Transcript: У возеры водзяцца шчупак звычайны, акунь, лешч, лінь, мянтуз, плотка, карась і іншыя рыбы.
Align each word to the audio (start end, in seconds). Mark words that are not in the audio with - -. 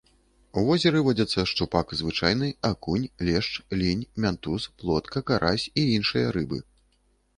У 0.59 0.61
возеры 0.67 1.01
водзяцца 1.07 1.43
шчупак 1.51 1.93
звычайны, 1.99 2.49
акунь, 2.71 3.05
лешч, 3.27 3.51
лінь, 3.83 4.03
мянтуз, 4.25 4.67
плотка, 4.81 5.25
карась 5.29 5.67
і 5.83 5.85
іншыя 5.99 6.27
рыбы. 6.39 6.59